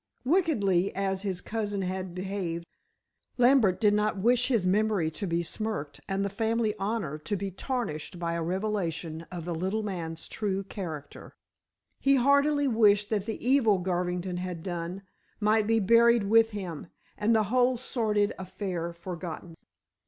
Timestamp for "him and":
16.49-17.35